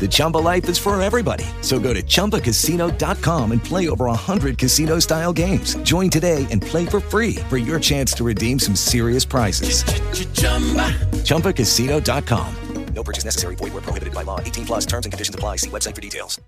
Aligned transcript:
The 0.00 0.08
Chumba 0.10 0.38
life 0.38 0.68
is 0.68 0.78
for 0.78 1.00
everybody. 1.00 1.44
So 1.60 1.78
go 1.78 1.94
to 1.94 2.02
ChumbaCasino.com 2.02 3.52
and 3.52 3.62
play 3.62 3.88
over 3.88 4.06
100 4.06 4.58
casino-style 4.58 5.32
games. 5.32 5.76
Join 5.84 6.10
today 6.10 6.48
and 6.50 6.60
play 6.60 6.86
for 6.86 6.98
free 6.98 7.36
for 7.48 7.58
your 7.58 7.78
chance 7.78 8.12
to 8.14 8.24
redeem 8.24 8.58
some 8.58 8.74
serious 8.74 9.24
prizes. 9.24 9.84
ChumbaCasino.com. 11.22 12.56
No 12.94 13.02
purchase 13.02 13.24
necessary. 13.24 13.56
Void 13.56 13.72
were 13.72 13.80
prohibited 13.80 14.14
by 14.14 14.22
law. 14.22 14.38
18 14.40 14.66
plus 14.66 14.86
terms 14.86 15.06
and 15.06 15.12
conditions 15.12 15.34
apply. 15.34 15.56
See 15.56 15.70
website 15.70 15.94
for 15.94 16.02
details. 16.02 16.40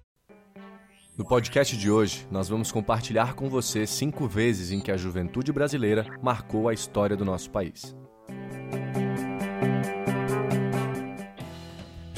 No 1.16 1.24
podcast 1.24 1.76
de 1.76 1.88
hoje, 1.88 2.26
nós 2.28 2.48
vamos 2.48 2.72
compartilhar 2.72 3.34
com 3.34 3.48
você 3.48 3.86
cinco 3.86 4.26
vezes 4.26 4.72
em 4.72 4.80
que 4.80 4.90
a 4.90 4.96
juventude 4.96 5.52
brasileira 5.52 6.04
marcou 6.20 6.68
a 6.68 6.74
história 6.74 7.16
do 7.16 7.24
nosso 7.24 7.50
país. 7.50 7.94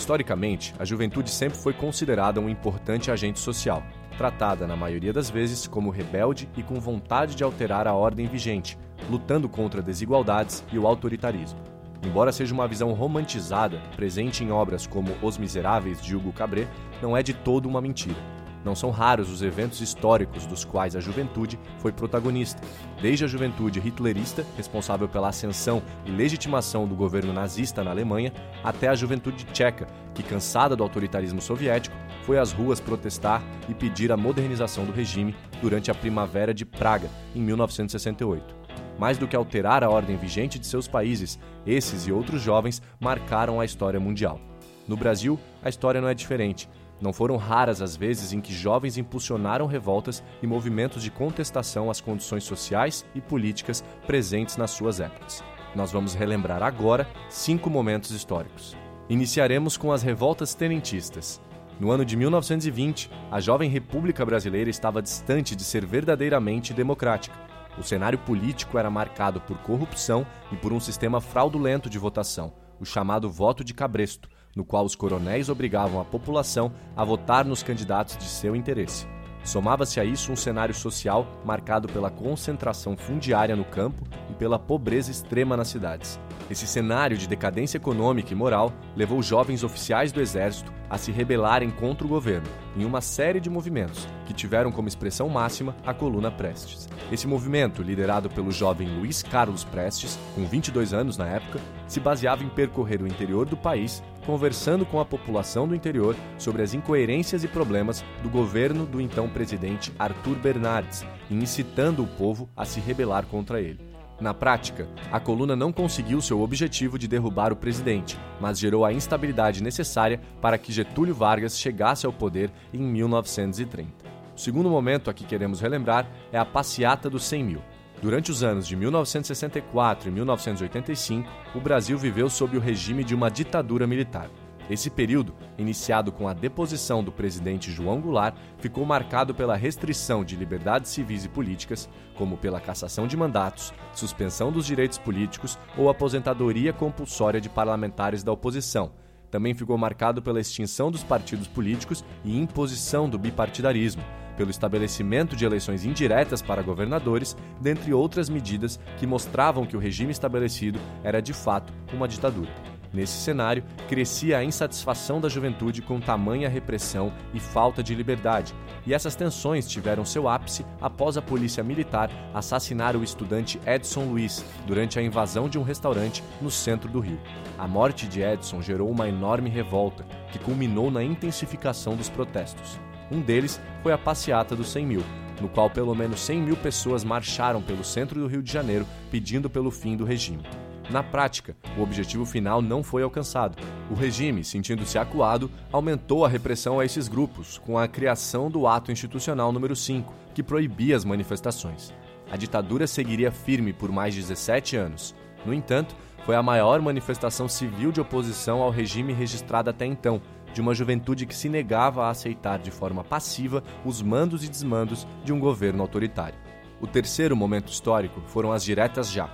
Historicamente, 0.07 0.73
a 0.79 0.85
juventude 0.85 1.29
sempre 1.29 1.59
foi 1.59 1.73
considerada 1.73 2.41
um 2.41 2.49
importante 2.49 3.11
agente 3.11 3.41
social, 3.41 3.83
tratada, 4.17 4.65
na 4.65 4.77
maioria 4.77 5.13
das 5.13 5.29
vezes, 5.29 5.67
como 5.67 5.91
rebelde 5.91 6.49
e 6.57 6.63
com 6.63 6.79
vontade 6.79 7.35
de 7.35 7.43
alterar 7.43 7.89
a 7.89 7.93
ordem 7.93 8.29
vigente, 8.29 8.79
lutando 9.11 9.49
contra 9.49 9.83
desigualdades 9.83 10.63
e 10.71 10.79
o 10.79 10.87
autoritarismo. 10.87 11.59
Embora 12.05 12.31
seja 12.31 12.55
uma 12.55 12.69
visão 12.69 12.93
romantizada, 12.93 13.83
presente 13.97 14.45
em 14.45 14.53
obras 14.53 14.87
como 14.87 15.11
Os 15.21 15.37
Miseráveis 15.39 16.01
de 16.01 16.15
Hugo 16.15 16.33
Cabret, 16.33 16.69
não 17.03 17.17
é 17.17 17.21
de 17.21 17.35
todo 17.35 17.67
uma 17.67 17.81
mentira. 17.81 18.36
Não 18.67 18.75
são 18.75 18.91
raros 18.91 19.31
os 19.31 19.43
eventos 19.43 19.81
históricos 19.81 20.45
dos 20.45 20.65
quais 20.65 20.97
a 20.97 21.01
juventude 21.01 21.57
foi 21.79 21.93
protagonista, 21.93 22.61
desde 23.01 23.25
a 23.25 23.29
juventude 23.29 23.79
hitlerista, 23.79 24.45
responsável 24.57 25.09
pela 25.09 25.29
ascensão 25.29 25.81
e 26.05 26.11
legitimação 26.11 26.85
do 26.85 26.97
governo 26.97 27.33
nazista 27.33 27.85
na 27.85 27.93
Alemanha, 27.93 28.33
até 28.65 28.89
a 28.89 28.95
juventude 28.97 29.45
tcheca, 29.53 29.87
que, 30.13 30.21
cansada 30.21 30.75
do 30.75 30.83
autoritarismo 30.83 31.41
soviético, 31.41 31.97
foi 32.23 32.41
às 32.41 32.51
ruas 32.51 32.81
protestar 32.81 33.41
e 33.69 33.75
pedir 33.75 34.11
a 34.11 34.17
modernização 34.17 34.85
do 34.85 34.91
regime 34.91 35.37
durante 35.63 35.89
a 35.89 35.95
Primavera 35.95 36.53
de 36.53 36.65
Praga, 36.65 37.09
em 37.37 37.41
1968. 37.41 38.53
Mais 38.99 39.17
do 39.17 39.29
que 39.29 39.37
alterar 39.37 39.85
a 39.85 39.91
ordem 39.91 40.17
vigente 40.17 40.59
de 40.59 40.67
seus 40.67 40.89
países, 40.89 41.39
esses 41.65 42.09
e 42.09 42.11
outros 42.11 42.43
jovens 42.43 42.83
marcaram 42.99 43.61
a 43.61 43.65
história 43.65 44.01
mundial. 44.01 44.41
No 44.89 44.97
Brasil, 44.97 45.39
a 45.63 45.69
história 45.69 46.01
não 46.01 46.09
é 46.09 46.15
diferente. 46.15 46.69
Não 47.01 47.13
foram 47.13 47.37
raras 47.37 47.83
as 47.83 47.95
vezes 47.95 48.33
em 48.33 48.41
que 48.41 48.53
jovens 48.53 48.97
impulsionaram 48.97 49.67
revoltas 49.67 50.23
e 50.43 50.47
movimentos 50.47 51.03
de 51.03 51.11
contestação 51.11 51.91
às 51.91 52.01
condições 52.01 52.45
sociais 52.45 53.05
e 53.15 53.21
políticas 53.21 53.85
presentes 54.07 54.57
nas 54.57 54.71
suas 54.71 54.99
épocas. 54.99 55.45
Nós 55.75 55.93
vamos 55.93 56.15
relembrar 56.15 56.63
agora 56.63 57.07
cinco 57.29 57.69
momentos 57.69 58.11
históricos. 58.11 58.75
Iniciaremos 59.11 59.77
com 59.77 59.93
as 59.93 60.03
revoltas 60.03 60.55
tenentistas. 60.55 61.41
No 61.79 61.91
ano 61.91 62.05
de 62.05 62.17
1920, 62.17 63.11
a 63.31 63.39
jovem 63.41 63.69
República 63.69 64.25
Brasileira 64.25 64.71
estava 64.71 65.03
distante 65.03 65.55
de 65.55 65.63
ser 65.63 65.85
verdadeiramente 65.85 66.73
democrática. 66.73 67.37
O 67.79 67.83
cenário 67.83 68.19
político 68.19 68.79
era 68.79 68.91
marcado 68.91 69.39
por 69.43 69.59
corrupção 69.59 70.27
e 70.51 70.57
por 70.57 70.73
um 70.73 70.81
sistema 70.81 71.21
fraudulento 71.21 71.91
de 71.91 71.99
votação, 71.99 72.55
o 72.81 72.87
chamado 72.87 73.29
voto 73.29 73.63
de 73.63 73.75
cabresto, 73.75 74.31
no 74.57 74.65
qual 74.65 74.85
os 74.85 74.97
coronéis 74.97 75.51
obrigavam 75.51 76.01
a 76.01 76.05
população 76.05 76.73
a 76.97 77.05
votar 77.05 77.45
nos 77.45 77.63
candidatos 77.63 78.17
de 78.17 78.25
seu 78.25 78.57
interesse. 78.57 79.07
Somava-se 79.45 80.01
a 80.01 80.05
isso 80.05 80.33
um 80.33 80.37
cenário 80.37 80.75
social 80.75 81.25
marcado 81.45 81.87
pela 81.87 82.11
concentração 82.11 82.97
fundiária 82.97 83.55
no 83.55 83.65
campo 83.65 84.03
e 84.29 84.35
pela 84.35 84.59
pobreza 84.59 85.13
extrema 85.13 85.57
nas 85.57 85.69
cidades. 85.69 86.19
Esse 86.51 86.67
cenário 86.67 87.17
de 87.17 87.29
decadência 87.29 87.77
econômica 87.77 88.33
e 88.33 88.37
moral 88.37 88.73
levou 88.97 89.23
jovens 89.23 89.63
oficiais 89.63 90.11
do 90.11 90.21
exército 90.21 90.73
a 90.89 90.99
se 90.99 91.13
rebelarem 91.13 91.71
contra 91.71 92.07
o 92.07 92.09
governo, 92.09 92.49
em 92.77 92.85
uma 92.85 93.01
série 93.01 93.41
de 93.41 93.51
movimentos, 93.51 94.07
que 94.27 94.35
tiveram 94.35 94.71
como 94.71 94.89
expressão 94.89 95.29
máxima 95.29 95.77
a 95.85 95.93
Coluna 95.93 96.31
Prestes. 96.31 96.89
Esse 97.11 97.27
movimento, 97.27 97.83
liderado 97.83 98.29
pelo 98.29 98.51
jovem 98.51 98.89
Luiz 98.89 99.23
Carlos 99.23 99.65
Prestes, 99.65 100.19
com 100.35 100.45
22 100.45 100.93
anos 100.93 101.17
na 101.17 101.27
época, 101.27 101.61
se 101.89 102.01
baseava 102.01 102.45
em 102.45 102.49
percorrer 102.49 103.03
o 103.03 103.07
interior 103.07 103.47
do 103.47 103.57
país, 103.57 104.03
conversando 104.27 104.85
com 104.85 104.99
a 105.01 105.05
população 105.05 105.69
do 105.69 105.75
interior 105.75 106.17
sobre 106.37 106.63
as 106.63 106.75
incoerências 106.75 107.45
e 107.45 107.49
problemas 107.49 108.05
do 108.23 108.29
governo 108.29 108.85
do 108.85 109.01
então 109.01 109.29
presidente 109.29 109.93
Arthur 109.99 110.35
Bernardes 110.37 111.07
e 111.31 111.35
incitando 111.35 112.03
o 112.03 112.07
povo 112.07 112.51
a 112.57 112.65
se 112.65 112.81
rebelar 112.81 113.25
contra 113.27 113.61
ele. 113.61 113.79
Na 114.21 114.33
prática, 114.33 114.89
a 115.13 115.21
coluna 115.21 115.55
não 115.55 115.71
conseguiu 115.71 116.23
seu 116.23 116.41
objetivo 116.41 116.99
de 116.99 117.07
derrubar 117.07 117.53
o 117.53 117.57
presidente, 117.57 118.19
mas 118.41 118.59
gerou 118.59 118.85
a 118.85 118.93
instabilidade 118.93 119.63
necessária 119.63 120.21
para 120.41 120.57
que 120.57 120.73
Getúlio 120.73 121.15
Vargas 121.15 121.59
chegasse 121.59 122.07
ao 122.07 122.13
poder 122.13 122.51
em 122.73 122.81
1930. 122.81 124.07
O 124.35 124.41
segundo 124.41 124.71
momento 124.71 125.11
a 125.11 125.15
que 125.15 125.25
queremos 125.25 125.61
relembrar 125.61 126.11
é 126.33 126.39
a 126.39 126.45
passeata 126.45 127.09
dos 127.09 127.25
100 127.25 127.45
mil. 127.45 127.63
Durante 128.03 128.31
os 128.31 128.43
anos 128.43 128.67
de 128.67 128.77
1964 128.77 130.09
e 130.09 130.13
1985, 130.13 131.29
o 131.55 131.61
Brasil 131.61 131.97
viveu 131.97 132.29
sob 132.29 132.57
o 132.57 132.61
regime 132.61 133.03
de 133.03 133.15
uma 133.15 133.31
ditadura 133.31 133.87
militar. 133.87 134.29
Esse 134.69 134.91
período, 134.91 135.33
iniciado 135.57 136.11
com 136.11 136.27
a 136.27 136.35
deposição 136.35 137.03
do 137.03 137.13
presidente 137.13 137.71
João 137.71 138.01
Goulart, 138.01 138.35
ficou 138.59 138.85
marcado 138.85 139.33
pela 139.33 139.57
restrição 139.57 140.25
de 140.25 140.35
liberdades 140.35 140.91
civis 140.91 141.25
e 141.25 141.29
políticas, 141.29 141.89
como 142.17 142.37
pela 142.37 142.61
cassação 142.61 143.07
de 143.07 143.17
mandatos, 143.17 143.73
suspensão 143.95 144.51
dos 144.51 144.67
direitos 144.67 144.99
políticos 144.99 145.57
ou 145.79 145.89
aposentadoria 145.89 146.73
compulsória 146.73 147.41
de 147.41 147.49
parlamentares 147.49 148.25
da 148.25 148.33
oposição. 148.33 148.91
Também 149.31 149.55
ficou 149.55 149.79
marcado 149.79 150.21
pela 150.21 150.41
extinção 150.41 150.91
dos 150.91 151.05
partidos 151.05 151.47
políticos 151.47 152.05
e 152.25 152.37
imposição 152.37 153.09
do 153.09 153.19
bipartidarismo, 153.19 154.03
pelo 154.37 154.51
estabelecimento 154.51 155.35
de 155.35 155.45
eleições 155.45 155.85
indiretas 155.85 156.43
para 156.43 156.63
governadores, 156.63 157.37
dentre 157.61 157.93
outras 157.93 158.29
medidas 158.29 158.79
que 158.99 159.07
mostravam 159.07 159.67
que 159.67 159.77
o 159.77 159.81
regime 159.81 160.13
estabelecido 160.13 160.79
era 161.03 161.21
de 161.21 161.33
fato 161.33 161.73
uma 161.93 162.07
ditadura. 162.07 162.51
Nesse 162.93 163.19
cenário, 163.19 163.63
crescia 163.89 164.39
a 164.39 164.45
insatisfação 164.45 165.21
da 165.21 165.29
juventude 165.29 165.83
com 165.83 166.01
tamanha 166.01 166.49
repressão 166.49 167.13
e 167.35 167.41
falta 167.41 167.83
de 167.83 167.95
liberdade, 167.95 168.55
e 168.87 168.95
essas 168.95 169.15
tensões 169.15 169.69
tiveram 169.69 170.05
seu 170.05 170.29
ápice 170.29 170.65
após 170.81 171.17
a 171.19 171.23
polícia 171.23 171.63
militar 171.63 172.11
assassinar 172.33 172.97
o 172.97 173.05
estudante 173.05 173.61
Edson 173.67 174.05
Luiz 174.05 174.43
durante 174.67 174.99
a 174.99 175.03
invasão 175.03 175.49
de 175.49 175.59
um 175.59 175.63
restaurante 175.63 176.25
no 176.41 176.51
centro 176.51 176.89
do 176.89 177.01
Rio. 177.01 177.21
A 177.59 177.69
morte 177.69 178.07
de 178.07 178.23
Edson 178.23 178.63
gerou 178.63 178.91
uma 178.91 179.09
enorme 179.09 179.51
revolta, 179.51 180.05
que 180.33 180.39
culminou 180.39 180.91
na 180.91 181.03
intensificação 181.03 181.97
dos 181.97 182.09
protestos. 182.09 182.86
Um 183.11 183.21
deles 183.21 183.61
foi 183.83 183.93
a 183.93 183.99
passeata 183.99 184.57
dos 184.57 184.69
100 184.69 184.87
mil, 184.87 185.03
no 185.41 185.49
qual 185.49 185.71
pelo 185.71 185.95
menos 185.95 186.21
100 186.21 186.43
mil 186.43 186.57
pessoas 186.57 187.05
marcharam 187.05 187.63
pelo 187.63 187.85
centro 187.85 188.21
do 188.21 188.27
Rio 188.27 188.43
de 188.43 188.53
Janeiro 188.53 188.87
pedindo 189.11 189.49
pelo 189.49 189.71
fim 189.71 189.97
do 189.97 190.05
regime. 190.05 190.43
Na 190.89 191.03
prática, 191.03 191.57
o 191.77 191.83
objetivo 191.83 192.25
final 192.25 192.63
não 192.63 192.83
foi 192.83 193.03
alcançado. 193.03 193.57
O 193.91 193.95
regime, 193.95 194.45
sentindo-se 194.45 194.97
acuado, 194.99 195.51
aumentou 195.73 196.25
a 196.25 196.29
repressão 196.29 196.79
a 196.79 196.85
esses 196.85 197.09
grupos 197.09 197.59
com 197.59 197.77
a 197.77 197.89
criação 197.89 198.49
do 198.49 198.69
Ato 198.69 198.93
Institucional 198.93 199.51
número 199.51 199.75
5, 199.75 200.15
que 200.33 200.45
proibia 200.45 200.97
as 200.97 201.05
manifestações. 201.05 201.93
A 202.31 202.37
ditadura 202.37 202.87
seguiria 202.87 203.33
firme 203.33 203.73
por 203.73 203.91
mais 203.91 204.15
de 204.15 204.21
17 204.21 204.77
anos. 204.77 205.15
No 205.45 205.53
entanto, 205.53 205.97
foi 206.25 206.37
a 206.37 206.43
maior 206.43 206.81
manifestação 206.81 207.49
civil 207.49 207.91
de 207.91 208.01
oposição 208.01 208.63
ao 208.63 208.71
regime 208.71 209.13
registrada 209.13 209.71
até 209.71 209.87
então, 209.87 210.21
de 210.57 210.63
uma 210.63 210.75
juventude 210.75 211.27
que 211.27 211.35
se 211.35 211.51
negava 211.51 212.07
a 212.07 212.09
aceitar 212.09 212.59
de 212.59 212.71
forma 212.71 213.05
passiva 213.05 213.63
os 213.85 214.01
mandos 214.01 214.43
e 214.43 214.49
desmandos 214.49 215.07
de 215.23 215.31
um 215.31 215.39
governo 215.39 215.83
autoritário. 215.83 216.39
O 216.81 216.87
terceiro 216.87 217.37
momento 217.37 217.71
histórico 217.71 218.23
foram 218.27 218.53
as 218.53 218.65
diretas 218.65 219.13
já, 219.13 219.29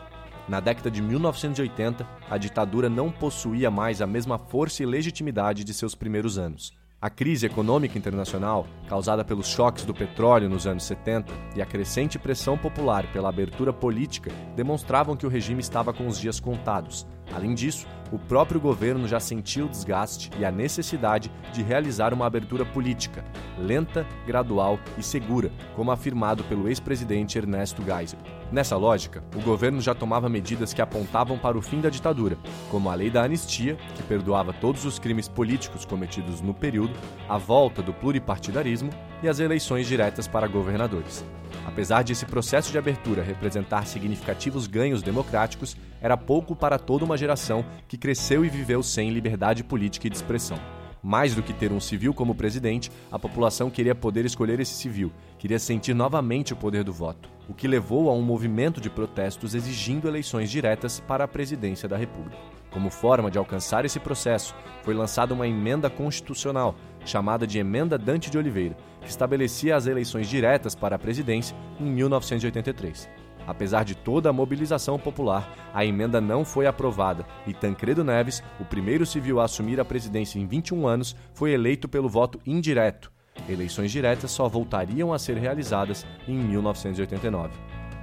na 0.48 0.58
década 0.58 0.90
de 0.90 1.00
1980, 1.00 2.04
a 2.28 2.36
ditadura 2.36 2.88
não 2.88 3.08
possuía 3.08 3.70
mais 3.70 4.02
a 4.02 4.06
mesma 4.08 4.36
força 4.36 4.82
e 4.82 4.86
legitimidade 4.86 5.62
de 5.62 5.72
seus 5.72 5.94
primeiros 5.94 6.38
anos. 6.38 6.72
A 7.00 7.08
crise 7.08 7.46
econômica 7.46 7.96
internacional, 7.96 8.66
causada 8.88 9.24
pelos 9.24 9.46
choques 9.46 9.84
do 9.84 9.94
petróleo 9.94 10.48
nos 10.48 10.66
anos 10.66 10.82
70 10.82 11.32
e 11.54 11.62
a 11.62 11.66
crescente 11.66 12.18
pressão 12.18 12.58
popular 12.58 13.06
pela 13.12 13.28
abertura 13.28 13.72
política, 13.72 14.32
demonstravam 14.56 15.16
que 15.16 15.26
o 15.26 15.28
regime 15.28 15.60
estava 15.60 15.92
com 15.92 16.08
os 16.08 16.18
dias 16.18 16.40
contados. 16.40 17.06
Além 17.34 17.54
disso, 17.54 17.86
o 18.10 18.18
próprio 18.18 18.60
governo 18.60 19.08
já 19.08 19.18
sentia 19.18 19.64
o 19.64 19.68
desgaste 19.68 20.30
e 20.38 20.44
a 20.44 20.50
necessidade 20.50 21.30
de 21.52 21.62
realizar 21.62 22.12
uma 22.12 22.26
abertura 22.26 22.64
política, 22.64 23.24
lenta, 23.58 24.06
gradual 24.26 24.78
e 24.98 25.02
segura, 25.02 25.50
como 25.74 25.90
afirmado 25.90 26.44
pelo 26.44 26.68
ex-presidente 26.68 27.38
Ernesto 27.38 27.82
Geisel. 27.82 28.18
Nessa 28.52 28.76
lógica, 28.76 29.24
o 29.34 29.40
governo 29.40 29.80
já 29.80 29.94
tomava 29.94 30.28
medidas 30.28 30.74
que 30.74 30.82
apontavam 30.82 31.38
para 31.38 31.56
o 31.56 31.62
fim 31.62 31.80
da 31.80 31.88
ditadura, 31.88 32.36
como 32.70 32.90
a 32.90 32.94
lei 32.94 33.08
da 33.08 33.24
anistia, 33.24 33.76
que 33.94 34.02
perdoava 34.02 34.52
todos 34.52 34.84
os 34.84 34.98
crimes 34.98 35.26
políticos 35.26 35.86
cometidos 35.86 36.42
no 36.42 36.52
período, 36.52 36.92
a 37.26 37.38
volta 37.38 37.80
do 37.80 37.94
pluripartidarismo 37.94 38.90
e 39.22 39.28
as 39.28 39.38
eleições 39.38 39.86
diretas 39.86 40.28
para 40.28 40.46
governadores. 40.46 41.24
Apesar 41.64 42.02
de 42.02 42.12
esse 42.12 42.26
processo 42.26 42.70
de 42.70 42.76
abertura 42.76 43.22
representar 43.22 43.86
significativos 43.86 44.66
ganhos 44.66 45.00
democráticos, 45.00 45.76
era 46.02 46.16
pouco 46.16 46.56
para 46.56 46.80
toda 46.80 47.04
uma 47.04 47.16
geração 47.16 47.64
que 47.86 47.96
cresceu 47.96 48.44
e 48.44 48.48
viveu 48.48 48.82
sem 48.82 49.10
liberdade 49.10 49.62
política 49.62 50.08
e 50.08 50.10
de 50.10 50.16
expressão. 50.16 50.58
Mais 51.00 51.34
do 51.34 51.42
que 51.42 51.52
ter 51.52 51.72
um 51.72 51.80
civil 51.80 52.12
como 52.12 52.34
presidente, 52.34 52.90
a 53.10 53.18
população 53.18 53.70
queria 53.70 53.94
poder 53.94 54.24
escolher 54.24 54.60
esse 54.60 54.74
civil, 54.74 55.12
queria 55.38 55.58
sentir 55.58 55.94
novamente 55.94 56.52
o 56.52 56.56
poder 56.56 56.84
do 56.84 56.92
voto, 56.92 57.28
o 57.48 57.54
que 57.54 57.66
levou 57.66 58.08
a 58.10 58.14
um 58.14 58.22
movimento 58.22 58.80
de 58.80 58.90
protestos 58.90 59.54
exigindo 59.54 60.06
eleições 60.06 60.50
diretas 60.50 61.00
para 61.00 61.24
a 61.24 61.28
presidência 61.28 61.88
da 61.88 61.96
República. 61.96 62.36
Como 62.70 62.88
forma 62.90 63.30
de 63.30 63.38
alcançar 63.38 63.84
esse 63.84 64.00
processo, 64.00 64.54
foi 64.82 64.94
lançada 64.94 65.34
uma 65.34 65.46
emenda 65.46 65.90
constitucional, 65.90 66.74
chamada 67.04 67.46
de 67.46 67.58
Emenda 67.58 67.98
Dante 67.98 68.30
de 68.30 68.38
Oliveira, 68.38 68.76
que 69.00 69.10
estabelecia 69.10 69.76
as 69.76 69.86
eleições 69.86 70.28
diretas 70.28 70.74
para 70.74 70.96
a 70.96 70.98
presidência 70.98 71.56
em 71.78 71.84
1983. 71.84 73.21
Apesar 73.46 73.84
de 73.84 73.94
toda 73.94 74.30
a 74.30 74.32
mobilização 74.32 74.98
popular, 74.98 75.52
a 75.74 75.84
emenda 75.84 76.20
não 76.20 76.44
foi 76.44 76.66
aprovada 76.66 77.26
e 77.46 77.52
Tancredo 77.52 78.04
Neves, 78.04 78.42
o 78.60 78.64
primeiro 78.64 79.04
civil 79.04 79.40
a 79.40 79.44
assumir 79.44 79.80
a 79.80 79.84
presidência 79.84 80.38
em 80.38 80.46
21 80.46 80.86
anos, 80.86 81.16
foi 81.34 81.52
eleito 81.52 81.88
pelo 81.88 82.08
voto 82.08 82.40
indireto. 82.46 83.10
Eleições 83.48 83.90
diretas 83.90 84.30
só 84.30 84.48
voltariam 84.48 85.12
a 85.12 85.18
ser 85.18 85.36
realizadas 85.36 86.06
em 86.28 86.36
1989. 86.36 87.50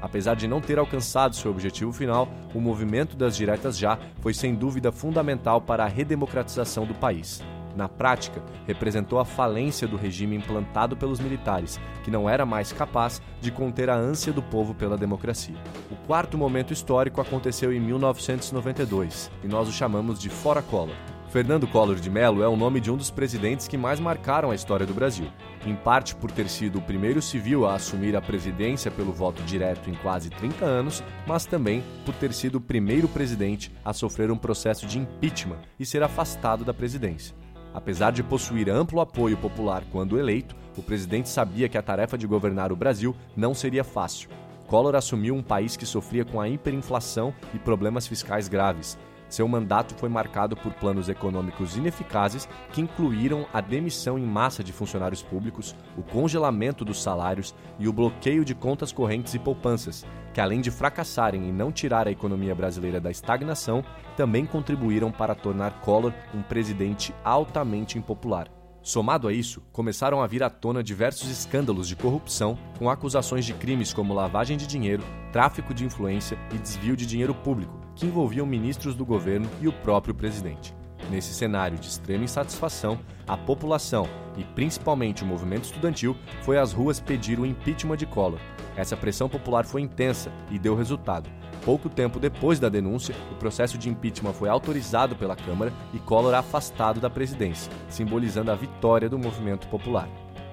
Apesar 0.01 0.35
de 0.35 0.47
não 0.47 0.61
ter 0.61 0.79
alcançado 0.79 1.35
seu 1.35 1.51
objetivo 1.51 1.91
final, 1.91 2.27
o 2.53 2.59
movimento 2.59 3.15
das 3.15 3.35
diretas 3.35 3.77
já 3.77 3.97
foi 4.21 4.33
sem 4.33 4.55
dúvida 4.55 4.91
fundamental 4.91 5.61
para 5.61 5.83
a 5.83 5.87
redemocratização 5.87 6.85
do 6.85 6.93
país 6.93 7.41
na 7.75 7.87
prática, 7.87 8.41
representou 8.65 9.19
a 9.19 9.25
falência 9.25 9.87
do 9.87 9.97
regime 9.97 10.35
implantado 10.35 10.95
pelos 10.95 11.19
militares, 11.19 11.79
que 12.03 12.11
não 12.11 12.29
era 12.29 12.45
mais 12.45 12.71
capaz 12.71 13.21
de 13.41 13.51
conter 13.51 13.89
a 13.89 13.95
ânsia 13.95 14.33
do 14.33 14.41
povo 14.41 14.73
pela 14.73 14.97
democracia. 14.97 15.55
O 15.91 15.95
quarto 16.07 16.37
momento 16.37 16.73
histórico 16.73 17.21
aconteceu 17.21 17.73
em 17.73 17.79
1992 17.79 19.31
e 19.43 19.47
nós 19.47 19.67
o 19.67 19.71
chamamos 19.71 20.19
de 20.19 20.29
Fora 20.29 20.61
Collor. 20.61 20.95
Fernando 21.29 21.67
Collor 21.67 21.97
de 21.97 22.09
Mello 22.09 22.41
é 22.41 22.47
o 22.47 22.55
nome 22.55 22.79
de 22.79 22.89
um 22.89 22.97
dos 22.97 23.11
presidentes 23.11 23.67
que 23.67 23.77
mais 23.77 23.99
marcaram 23.99 24.49
a 24.49 24.55
história 24.55 24.83
do 24.83 24.95
Brasil, 24.95 25.27
em 25.63 25.75
parte 25.75 26.15
por 26.15 26.31
ter 26.31 26.49
sido 26.49 26.79
o 26.79 26.81
primeiro 26.81 27.21
civil 27.21 27.67
a 27.67 27.75
assumir 27.75 28.15
a 28.15 28.21
presidência 28.21 28.89
pelo 28.89 29.13
voto 29.13 29.43
direto 29.43 29.91
em 29.91 29.93
quase 29.93 30.31
30 30.31 30.65
anos, 30.65 31.03
mas 31.27 31.45
também 31.45 31.83
por 32.03 32.15
ter 32.15 32.33
sido 32.33 32.55
o 32.55 32.61
primeiro 32.61 33.07
presidente 33.07 33.71
a 33.85 33.93
sofrer 33.93 34.31
um 34.31 34.37
processo 34.37 34.87
de 34.87 34.97
impeachment 34.97 35.59
e 35.79 35.85
ser 35.85 36.01
afastado 36.01 36.65
da 36.65 36.73
presidência. 36.73 37.38
Apesar 37.73 38.11
de 38.11 38.23
possuir 38.23 38.69
amplo 38.69 38.99
apoio 38.99 39.37
popular 39.37 39.83
quando 39.91 40.19
eleito, 40.19 40.55
o 40.77 40.81
presidente 40.81 41.29
sabia 41.29 41.69
que 41.69 41.77
a 41.77 41.81
tarefa 41.81 42.17
de 42.17 42.25
governar 42.25 42.71
o 42.71 42.75
Brasil 42.75 43.15
não 43.35 43.53
seria 43.53 43.83
fácil. 43.83 44.29
Collor 44.67 44.95
assumiu 44.95 45.35
um 45.35 45.41
país 45.41 45.75
que 45.75 45.85
sofria 45.85 46.23
com 46.23 46.39
a 46.39 46.47
hiperinflação 46.47 47.33
e 47.53 47.59
problemas 47.59 48.07
fiscais 48.07 48.47
graves, 48.47 48.97
seu 49.29 49.47
mandato 49.47 49.93
foi 49.95 50.09
marcado 50.09 50.57
por 50.57 50.73
planos 50.73 51.07
econômicos 51.07 51.77
ineficazes 51.77 52.49
que 52.73 52.81
incluíram 52.81 53.45
a 53.53 53.61
demissão 53.61 54.17
em 54.17 54.25
massa 54.25 54.63
de 54.63 54.73
funcionários 54.73 55.21
públicos, 55.21 55.75
o 55.97 56.01
congelamento 56.01 56.83
dos 56.83 57.01
salários 57.01 57.53
e 57.77 57.87
o 57.87 57.93
bloqueio 57.93 58.43
de 58.43 58.55
contas 58.55 58.91
correntes 58.91 59.33
e 59.33 59.39
poupanças, 59.39 60.05
que 60.33 60.41
além 60.41 60.59
de 60.59 60.71
fracassarem 60.71 61.47
em 61.47 61.53
não 61.53 61.71
tirar 61.71 62.07
a 62.07 62.11
economia 62.11 62.55
brasileira 62.55 62.99
da 62.99 63.11
estagnação, 63.11 63.83
também 64.17 64.45
contribuíram 64.45 65.11
para 65.11 65.35
tornar 65.35 65.79
Collor 65.81 66.13
um 66.33 66.41
presidente 66.41 67.13
altamente 67.23 67.97
impopular. 67.97 68.58
Somado 68.81 69.27
a 69.27 69.33
isso, 69.33 69.61
começaram 69.71 70.21
a 70.21 70.27
vir 70.27 70.41
à 70.41 70.49
tona 70.49 70.81
diversos 70.81 71.29
escândalos 71.29 71.87
de 71.87 71.95
corrupção, 71.95 72.57
com 72.77 72.89
acusações 72.89 73.45
de 73.45 73.53
crimes 73.53 73.93
como 73.93 74.13
lavagem 74.13 74.57
de 74.57 74.65
dinheiro, 74.65 75.03
tráfico 75.31 75.73
de 75.73 75.85
influência 75.85 76.37
e 76.53 76.57
desvio 76.57 76.95
de 76.95 77.05
dinheiro 77.05 77.35
público, 77.35 77.79
que 77.95 78.05
envolviam 78.05 78.45
ministros 78.45 78.95
do 78.95 79.05
governo 79.05 79.49
e 79.61 79.67
o 79.67 79.73
próprio 79.73 80.15
presidente. 80.15 80.78
Nesse 81.09 81.33
cenário 81.33 81.77
de 81.77 81.87
extrema 81.87 82.23
insatisfação, 82.23 82.99
a 83.27 83.35
população 83.35 84.07
e 84.37 84.43
principalmente 84.43 85.23
o 85.23 85.25
movimento 85.25 85.65
estudantil 85.65 86.15
foi 86.43 86.57
às 86.57 86.71
ruas 86.71 86.99
pedir 86.99 87.39
o 87.39 87.45
impeachment 87.45 87.97
de 87.97 88.05
Collor. 88.05 88.39
Essa 88.75 88.95
pressão 88.95 89.27
popular 89.27 89.65
foi 89.65 89.81
intensa 89.81 90.31
e 90.51 90.59
deu 90.59 90.75
resultado. 90.75 91.29
Pouco 91.65 91.89
tempo 91.89 92.19
depois 92.19 92.59
da 92.59 92.69
denúncia, 92.69 93.15
o 93.31 93.35
processo 93.35 93.77
de 93.77 93.89
impeachment 93.89 94.33
foi 94.33 94.47
autorizado 94.47 95.15
pela 95.15 95.35
Câmara 95.35 95.73
e 95.93 95.99
Collor 95.99 96.33
afastado 96.33 96.99
da 96.99 97.09
presidência, 97.09 97.71
simbolizando 97.89 98.51
a 98.51 98.55
vitória 98.55 99.09
do 99.09 99.19
movimento 99.19 99.67
popular. 99.67 100.07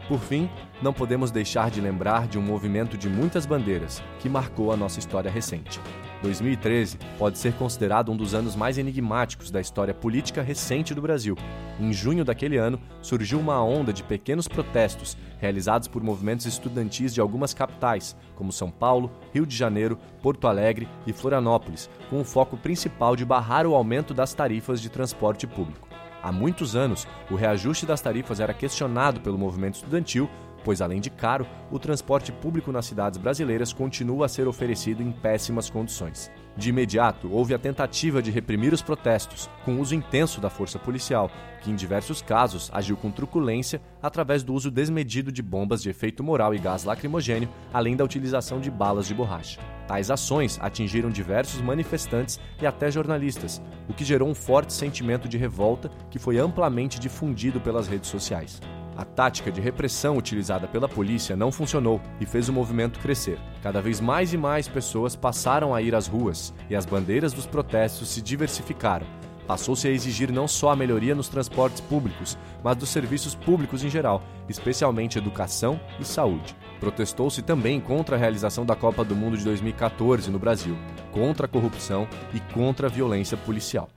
Por 0.09 0.21
fim, 0.21 0.49
não 0.81 0.93
podemos 0.93 1.31
deixar 1.31 1.71
de 1.71 1.81
lembrar 1.81 2.29
de 2.29 2.39
um 2.39 2.43
movimento 2.43 2.97
de 2.97 3.09
muitas 3.09 3.45
bandeiras 3.45 4.03
que 4.21 4.29
marcou 4.29 4.73
a 4.73 4.77
nossa 4.77 4.99
história 4.99 5.31
recente. 5.31 5.81
2013 6.27 6.99
pode 7.19 7.39
ser 7.39 7.53
considerado 7.55 8.11
um 8.11 8.17
dos 8.17 8.35
anos 8.35 8.57
mais 8.57 8.79
enigmáticos 8.79 9.51
da 9.51 9.61
história 9.61 9.95
política 9.95 10.43
recente 10.43 10.93
do 10.93 11.01
Brasil. 11.01 11.37
Em 11.79 11.93
junho 11.93 12.25
daquele 12.25 12.57
ano, 12.57 12.81
surgiu 13.01 13.39
uma 13.39 13.63
onda 13.63 13.93
de 13.93 14.03
pequenos 14.03 14.49
protestos 14.49 15.17
realizados 15.39 15.87
por 15.87 16.03
movimentos 16.03 16.45
estudantis 16.47 17.15
de 17.15 17.21
algumas 17.21 17.55
capitais, 17.55 18.17
como 18.35 18.53
São 18.53 18.71
Paulo, 18.71 19.11
Rio 19.33 19.47
de 19.47 19.57
Janeiro, 19.57 19.99
Porto 20.21 20.49
Alegre 20.49 20.89
e 21.07 21.13
Florianópolis, 21.13 21.89
com 22.11 22.21
o 22.21 22.25
foco 22.25 22.57
principal 22.57 23.15
de 23.15 23.25
barrar 23.25 23.67
o 23.67 23.75
aumento 23.75 24.13
das 24.13 24.35
tarifas 24.35 24.81
de 24.81 24.89
transporte 24.89 25.47
público. 25.47 25.87
Há 26.23 26.33
muitos 26.33 26.75
anos, 26.75 27.07
o 27.31 27.37
reajuste 27.37 27.87
das 27.87 28.01
tarifas 28.01 28.41
era 28.41 28.53
questionado 28.53 29.21
pelo 29.21 29.39
movimento 29.39 29.77
estudantil 29.77 30.29
pois 30.67 30.83
além 30.83 31.01
de 31.01 31.11
caro, 31.11 31.47
o 31.71 31.79
transporte 31.79 32.33
público 32.33 32.73
nas 32.73 32.87
cidades 32.87 33.21
brasileiras 33.21 33.73
continua 33.73 34.27
a 34.27 34.29
ser 34.29 34.49
oferecido 34.49 35.01
em 35.01 35.13
péssimas 35.13 35.71
condições. 35.71 36.29
De 36.57 36.71
imediato, 36.71 37.31
houve 37.31 37.55
a 37.55 37.59
tentativa 37.59 38.21
de 38.21 38.33
reprimir 38.33 38.73
os 38.73 38.83
protestos, 38.83 39.49
com 39.65 39.79
uso 39.79 39.95
intenso 39.95 40.41
da 40.41 40.51
força 40.51 40.77
policial, 40.77 41.31
que 41.63 41.71
em 41.71 41.77
diversos 41.77 42.21
casos 42.21 42.69
agiu 42.75 42.97
com 42.97 43.13
truculência 43.13 43.81
através 44.03 44.43
do 44.43 44.53
uso 44.53 44.69
desmedido 44.69 45.31
de 45.31 45.41
bombas 45.41 45.81
de 45.85 45.89
efeito 45.89 46.25
moral 46.25 46.53
e 46.53 46.59
gás 46.59 46.83
lacrimogênio, 46.83 47.49
além 47.73 47.95
da 47.95 48.03
utilização 48.03 48.59
de 48.59 48.69
balas 48.69 49.07
de 49.07 49.15
borracha. 49.15 49.61
Tais 49.87 50.11
ações 50.11 50.59
atingiram 50.61 51.11
diversos 51.11 51.61
manifestantes 51.61 52.41
e 52.61 52.67
até 52.67 52.91
jornalistas, 52.91 53.63
o 53.89 53.95
que 53.95 54.05
gerou 54.05 54.29
um 54.29 54.35
forte 54.35 54.73
sentimento 54.73 55.29
de 55.29 55.39
revolta 55.39 55.93
que 56.11 56.19
foi 56.19 56.39
amplamente 56.39 56.99
difundido 56.99 57.61
pelas 57.61 57.87
redes 57.87 58.11
sociais. 58.11 58.61
A 58.97 59.05
tática 59.05 59.53
de 59.53 59.61
repressão 59.61 60.17
utilizada 60.17 60.67
pela 60.67 60.89
polícia 60.89 61.37
não 61.37 61.53
funcionou 61.53 62.01
e 62.19 62.25
fez 62.25 62.49
o 62.49 62.53
movimento 62.53 62.99
crescer. 62.99 63.39
Cada 63.63 63.83
vez 63.83 64.01
mais 64.01 64.33
e 64.33 64.39
mais 64.39 64.67
pessoas 64.67 65.15
passaram 65.15 65.75
a 65.75 65.83
ir 65.83 65.95
às 65.95 66.07
ruas 66.07 66.55
e 66.71 66.75
as 66.75 66.87
bandeiras 66.87 67.35
dos 67.35 67.47
protestos 67.47 68.09
se 68.09 68.23
diversificaram. 68.23 69.07
Passou-se 69.47 69.87
a 69.87 69.91
exigir 69.91 70.33
não 70.33 70.49
só 70.49 70.71
a 70.71 70.77
melhoria 70.77 71.15
nos 71.15 71.29
transportes 71.29 71.81
públicos, 71.81 72.37
mas 72.65 72.77
dos 72.77 72.89
serviços 72.89 73.35
públicos 73.35 73.85
em 73.85 73.91
geral, 73.91 74.23
especialmente 74.49 75.19
educação 75.19 75.79
e 76.01 76.05
saúde. 76.05 76.57
Protestou-se 76.81 77.43
também 77.43 77.81
contra 77.81 78.17
a 78.17 78.19
realização 78.19 78.67
da 78.67 78.75
Copa 78.75 79.05
do 79.05 79.15
Mundo 79.15 79.37
de 79.37 79.45
2014 79.45 80.31
no 80.31 80.39
Brasil, 80.39 80.77
contra 81.13 81.47
a 81.47 81.49
corrupção 81.49 82.09
e 82.35 82.41
contra 82.53 82.89
a 82.89 82.91
violência 82.91 83.37
policial. 83.37 83.89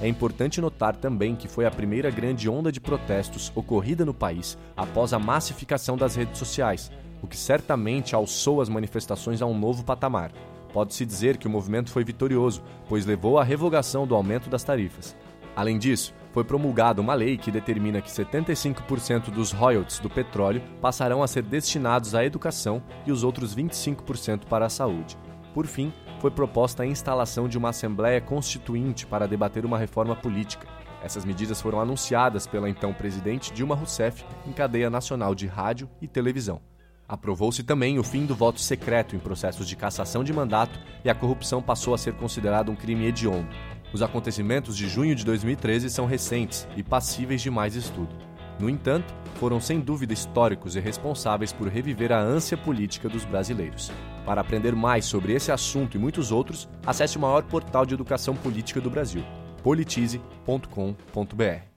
É 0.00 0.06
importante 0.06 0.60
notar 0.60 0.94
também 0.94 1.34
que 1.34 1.48
foi 1.48 1.64
a 1.64 1.70
primeira 1.70 2.10
grande 2.10 2.50
onda 2.50 2.70
de 2.70 2.80
protestos 2.80 3.50
ocorrida 3.54 4.04
no 4.04 4.12
país 4.12 4.58
após 4.76 5.14
a 5.14 5.18
massificação 5.18 5.96
das 5.96 6.14
redes 6.14 6.38
sociais, 6.38 6.90
o 7.22 7.26
que 7.26 7.36
certamente 7.36 8.14
alçou 8.14 8.60
as 8.60 8.68
manifestações 8.68 9.40
a 9.40 9.46
um 9.46 9.58
novo 9.58 9.82
patamar. 9.84 10.32
Pode-se 10.70 11.06
dizer 11.06 11.38
que 11.38 11.46
o 11.46 11.50
movimento 11.50 11.90
foi 11.90 12.04
vitorioso, 12.04 12.62
pois 12.86 13.06
levou 13.06 13.38
à 13.38 13.44
revogação 13.44 14.06
do 14.06 14.14
aumento 14.14 14.50
das 14.50 14.62
tarifas. 14.62 15.16
Além 15.56 15.78
disso, 15.78 16.12
foi 16.30 16.44
promulgada 16.44 17.00
uma 17.00 17.14
lei 17.14 17.38
que 17.38 17.50
determina 17.50 18.02
que 18.02 18.10
75% 18.10 19.30
dos 19.30 19.52
royalties 19.52 19.98
do 19.98 20.10
petróleo 20.10 20.60
passarão 20.82 21.22
a 21.22 21.26
ser 21.26 21.42
destinados 21.42 22.14
à 22.14 22.22
educação 22.22 22.82
e 23.06 23.10
os 23.10 23.24
outros 23.24 23.56
25% 23.56 24.44
para 24.44 24.66
a 24.66 24.68
saúde. 24.68 25.16
Por 25.54 25.66
fim, 25.66 25.90
foi 26.20 26.30
proposta 26.30 26.82
a 26.82 26.86
instalação 26.86 27.48
de 27.48 27.58
uma 27.58 27.70
Assembleia 27.70 28.20
Constituinte 28.20 29.06
para 29.06 29.28
debater 29.28 29.64
uma 29.64 29.78
reforma 29.78 30.16
política. 30.16 30.66
Essas 31.02 31.24
medidas 31.24 31.60
foram 31.60 31.80
anunciadas 31.80 32.46
pela 32.46 32.68
então 32.68 32.92
presidente 32.92 33.52
Dilma 33.52 33.74
Rousseff 33.74 34.24
em 34.46 34.52
cadeia 34.52 34.90
nacional 34.90 35.34
de 35.34 35.46
rádio 35.46 35.88
e 36.00 36.08
televisão. 36.08 36.60
Aprovou-se 37.08 37.62
também 37.62 37.98
o 37.98 38.02
fim 38.02 38.26
do 38.26 38.34
voto 38.34 38.60
secreto 38.60 39.14
em 39.14 39.18
processos 39.20 39.68
de 39.68 39.76
cassação 39.76 40.24
de 40.24 40.32
mandato 40.32 40.80
e 41.04 41.10
a 41.10 41.14
corrupção 41.14 41.62
passou 41.62 41.94
a 41.94 41.98
ser 41.98 42.14
considerada 42.14 42.70
um 42.70 42.74
crime 42.74 43.06
hediondo. 43.06 43.48
Os 43.92 44.02
acontecimentos 44.02 44.76
de 44.76 44.88
junho 44.88 45.14
de 45.14 45.24
2013 45.24 45.88
são 45.88 46.06
recentes 46.06 46.66
e 46.76 46.82
passíveis 46.82 47.40
de 47.40 47.50
mais 47.50 47.76
estudo. 47.76 48.14
No 48.58 48.68
entanto, 48.68 49.14
foram 49.36 49.60
sem 49.60 49.78
dúvida 49.78 50.12
históricos 50.12 50.74
e 50.74 50.80
responsáveis 50.80 51.52
por 51.52 51.68
reviver 51.68 52.10
a 52.10 52.18
ânsia 52.18 52.56
política 52.56 53.08
dos 53.08 53.24
brasileiros. 53.24 53.92
Para 54.26 54.40
aprender 54.40 54.74
mais 54.74 55.04
sobre 55.04 55.32
esse 55.32 55.52
assunto 55.52 55.96
e 55.96 56.00
muitos 56.00 56.32
outros, 56.32 56.68
acesse 56.84 57.16
o 57.16 57.20
maior 57.20 57.44
portal 57.44 57.86
de 57.86 57.94
educação 57.94 58.34
política 58.34 58.80
do 58.80 58.90
Brasil, 58.90 59.22
politize.com.br. 59.62 61.75